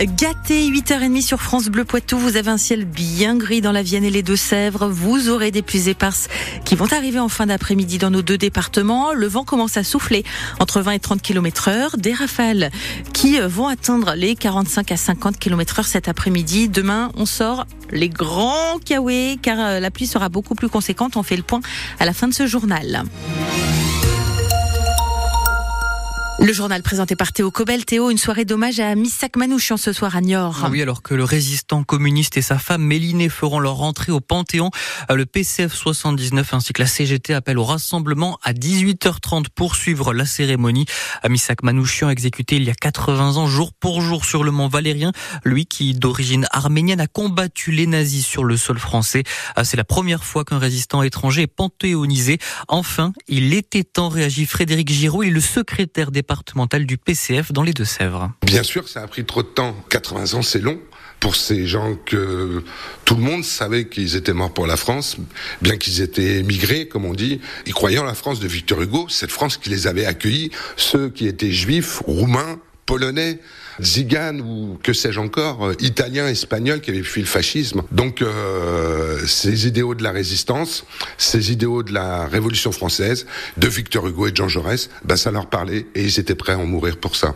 [0.00, 2.16] Gâté, 8h30 sur France Bleu Poitou.
[2.16, 4.88] Vous avez un ciel bien gris dans la Vienne et les Deux-Sèvres.
[4.88, 6.28] Vous aurez des pluies éparses
[6.64, 9.12] qui vont arriver en fin d'après-midi dans nos deux départements.
[9.12, 10.24] Le vent commence à souffler
[10.58, 11.98] entre 20 et 30 km heure.
[11.98, 12.70] Des rafales
[13.12, 16.70] qui vont atteindre les 45 à 50 km heure cet après-midi.
[16.70, 21.18] Demain, on sort les grands kawaii car la pluie sera beaucoup plus conséquente.
[21.18, 21.60] On fait le point
[22.00, 23.04] à la fin de ce journal.
[26.42, 27.84] Le journal présenté par Théo Cobel.
[27.84, 30.62] Théo, une soirée d'hommage à Missak Manouchian ce soir à Niort.
[30.64, 34.18] Ah oui, alors que le résistant communiste et sa femme Mélinée feront leur entrée au
[34.18, 34.70] Panthéon,
[35.08, 40.12] euh, le PCF 79 ainsi que la CGT appellent au rassemblement à 18h30 pour suivre
[40.12, 40.86] la cérémonie.
[41.28, 45.12] Missak Manouchian, exécuté il y a 80 ans, jour pour jour sur le mont Valérien,
[45.44, 49.22] lui qui, d'origine arménienne, a combattu les nazis sur le sol français.
[49.58, 52.38] Euh, c'est la première fois qu'un résistant étranger est panthéonisé.
[52.66, 56.24] Enfin, il était temps, réagit Frédéric Giraud, il est le secrétaire des
[56.86, 58.32] du PCF dans les Deux-Sèvres.
[58.42, 59.76] Bien sûr, ça a pris trop de temps.
[59.90, 60.78] 80 ans, c'est long
[61.20, 62.64] pour ces gens que
[63.04, 65.16] tout le monde savait qu'ils étaient morts pour la France,
[65.60, 67.40] bien qu'ils étaient émigrés, comme on dit.
[67.66, 71.10] Ils croyaient en la France de Victor Hugo, cette France qui les avait accueillis, ceux
[71.10, 73.38] qui étaient juifs, roumains, polonais,
[73.80, 77.82] Zigan ou que sais-je encore, euh, italien, espagnol qui avaient fui le fascisme.
[77.90, 80.84] Donc euh, ces idéaux de la résistance,
[81.18, 85.30] ces idéaux de la Révolution française, de Victor Hugo et de Jean Jaurès, ben ça
[85.30, 87.34] leur parlait et ils étaient prêts à en mourir pour ça.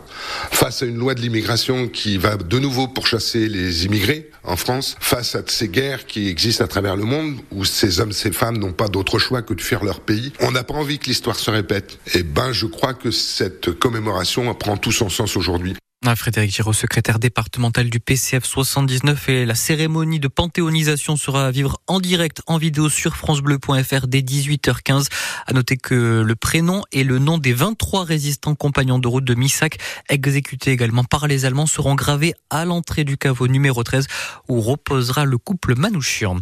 [0.51, 4.95] Face à une loi de l'immigration qui va de nouveau pourchasser les immigrés en France,
[4.99, 8.57] face à ces guerres qui existent à travers le monde où ces hommes, ces femmes
[8.57, 11.37] n'ont pas d'autre choix que de fuir leur pays, on n'a pas envie que l'histoire
[11.37, 11.97] se répète.
[12.13, 15.75] Et ben je crois que cette commémoration prend tout son sens aujourd'hui.
[16.15, 21.81] Frédéric Giraud, secrétaire départemental du PCF 79 et la cérémonie de panthéonisation sera à vivre
[21.87, 25.07] en direct en vidéo sur francebleu.fr dès 18h15.
[25.47, 29.33] À noter que le prénom et le nom des 23 résistants compagnons de route de
[29.33, 34.07] Missac, exécutés également par les Allemands, seront gravés à l'entrée du caveau numéro 13
[34.47, 36.39] où reposera le couple Manouchian.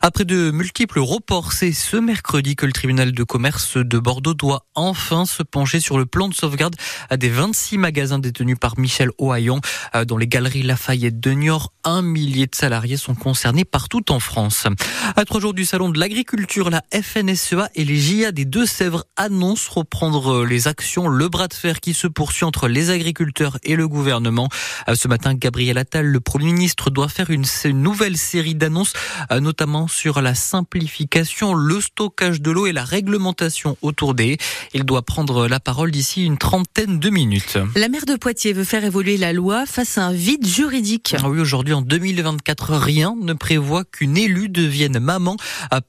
[0.00, 4.66] Après de multiples reports, c'est ce mercredi que le tribunal de commerce de Bordeaux doit
[4.74, 6.76] enfin se pencher sur le plan de sauvegarde
[7.16, 9.60] des 26 magasins détenus par Michel Michel Ohaillon.
[9.94, 14.18] Euh, dans les galeries Lafayette de Niort, un millier de salariés sont concernés partout en
[14.18, 14.66] France.
[15.14, 19.70] À trois jours du salon de l'agriculture, la FNSEA et les JA des Deux-Sèvres annoncent
[19.72, 23.86] reprendre les actions, le bras de fer qui se poursuit entre les agriculteurs et le
[23.86, 24.48] gouvernement.
[24.88, 28.94] Euh, ce matin, Gabriel Attal, le Premier ministre, doit faire une, nouvelle série d'annonces,
[29.30, 34.38] euh, notamment sur la simplification, le stockage de l'eau et la réglementation autour des.
[34.74, 37.58] Il doit prendre la parole d'ici une trentaine de minutes.
[37.76, 41.14] La maire de Poitiers veut faire évoluer la loi face à un vide juridique.
[41.22, 45.36] Ah oui, aujourd'hui, en 2024, rien ne prévoit qu'une élue devienne maman.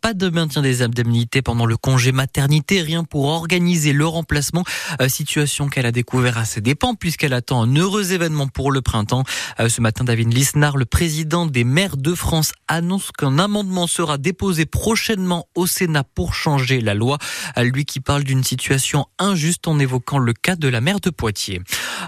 [0.02, 4.66] Pas de maintien des indemnités pendant le congé maternité, rien pour organiser le remplacement.
[5.00, 8.82] Ah, situation qu'elle a découvert à ses dépens puisqu'elle attend un heureux événement pour le
[8.82, 9.24] printemps.
[9.66, 14.66] Ce matin, David Lisnard, le président des maires de France, annonce qu'un amendement sera déposé
[14.66, 17.18] prochainement au Sénat pour changer la loi.
[17.56, 21.62] Lui qui parle d'une situation injuste en évoquant le cas de la maire de Poitiers.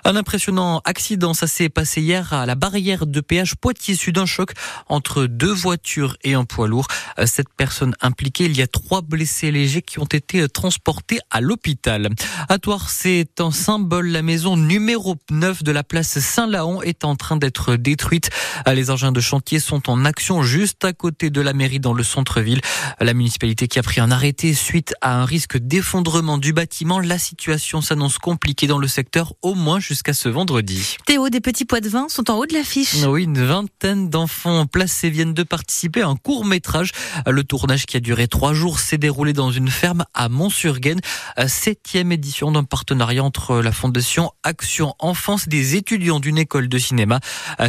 [0.03, 1.33] Un impressionnant accident.
[1.33, 4.17] Ça s'est passé hier à la barrière de péage Poitiers-Sud.
[4.17, 4.51] Un choc
[4.87, 6.87] entre deux voitures et un poids lourd.
[7.25, 12.09] Cette personne impliquée, il y a trois blessés légers qui ont été transportés à l'hôpital.
[12.49, 14.07] À Toire, c'est un symbole.
[14.07, 18.29] La maison numéro 9 de la place Saint-Laon est en train d'être détruite.
[18.67, 22.03] Les engins de chantier sont en action juste à côté de la mairie dans le
[22.03, 22.61] centre-ville.
[22.99, 26.99] La municipalité qui a pris un arrêté suite à un risque d'effondrement du bâtiment.
[26.99, 30.70] La situation s'annonce compliquée dans le secteur au moins jusqu'à ce vendredi.
[31.05, 32.95] Théo, des petits pois de vin sont en haut de l'affiche.
[33.07, 36.91] Oui, une vingtaine d'enfants placés viennent de participer à un court métrage.
[37.27, 41.01] Le tournage qui a duré trois jours s'est déroulé dans une ferme à Mont-sur-Gaine.
[41.47, 47.19] Septième édition d'un partenariat entre la Fondation Action Enfance des étudiants d'une école de cinéma.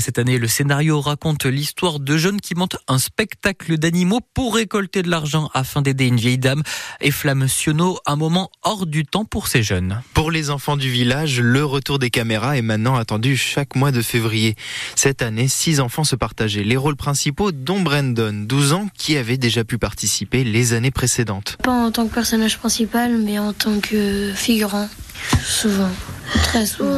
[0.00, 5.02] Cette année, le scénario raconte l'histoire de jeunes qui montent un spectacle d'animaux pour récolter
[5.02, 6.62] de l'argent afin d'aider une vieille dame.
[7.00, 10.02] Et Flamme Sionneau, un moment hors du temps pour ces jeunes.
[10.14, 14.02] Pour les enfants du village, le retour des caméras est maintenant attendu chaque mois de
[14.02, 14.56] février.
[14.94, 19.38] Cette année, six enfants se partageaient les rôles principaux, dont Brandon, 12 ans, qui avait
[19.38, 21.56] déjà pu participer les années précédentes.
[21.62, 24.88] Pas en tant que personnage principal, mais en tant que figurant,
[25.42, 25.90] souvent.
[26.44, 26.90] Très souvent.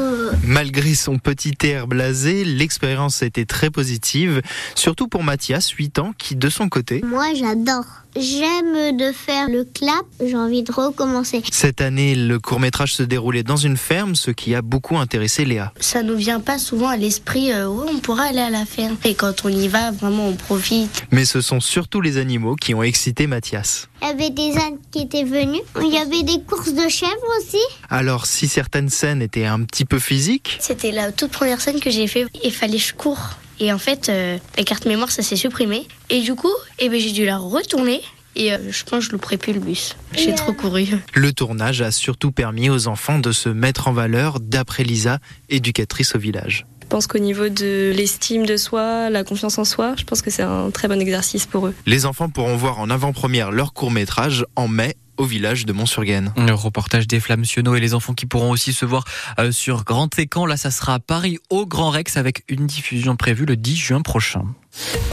[0.42, 4.42] Malgré son petit air blasé, l'expérience a été très positive,
[4.74, 7.02] surtout pour Mathias, 8 ans, qui de son côté...
[7.04, 7.84] Moi j'adore.
[8.16, 11.42] J'aime de faire le clap, j'ai envie de recommencer.
[11.50, 15.72] Cette année, le court-métrage se déroulait dans une ferme, ce qui a beaucoup intéressé Léa.
[15.80, 18.96] Ça nous vient pas souvent à l'esprit euh, on pourra aller à la ferme.
[19.04, 21.04] Et quand on y va, vraiment on profite.
[21.10, 23.88] Mais ce sont surtout les animaux qui ont excité Mathias.
[24.02, 27.12] Il y avait des ânes qui étaient venus, il y avait des courses de chèvres
[27.38, 27.62] aussi.
[27.88, 31.90] Alors, si certaines scènes étaient un petit peu physiques, C'était la toute première scène que
[31.90, 32.26] j'ai fait.
[32.42, 33.30] Il fallait que je cours.
[33.60, 35.86] Et en fait, euh, la carte mémoire, ça s'est supprimé.
[36.10, 38.00] Et du coup, eh ben, j'ai dû la retourner.
[38.36, 39.96] Et euh, je pense que je louperai plus le bus.
[40.12, 40.86] J'ai trop couru.
[41.14, 45.18] le tournage a surtout permis aux enfants de se mettre en valeur, d'après Lisa,
[45.48, 46.66] éducatrice au village.
[46.82, 50.30] Je pense qu'au niveau de l'estime de soi, la confiance en soi, je pense que
[50.30, 51.74] c'est un très bon exercice pour eux.
[51.86, 56.32] Les enfants pourront voir en avant-première leur court-métrage en mai au village de Mont-sur-Gaine.
[56.36, 59.04] Le reportage des Flammes Sionneau et les enfants qui pourront aussi se voir
[59.38, 60.46] euh, sur Grand Écan.
[60.46, 64.02] Là, ça sera à Paris au Grand Rex avec une diffusion prévue le 10 juin
[64.02, 64.44] prochain.